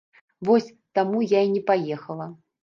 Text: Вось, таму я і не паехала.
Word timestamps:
Вось, 0.47 0.69
таму 0.99 1.21
я 1.33 1.43
і 1.49 1.53
не 1.53 1.63
паехала. 1.69 2.29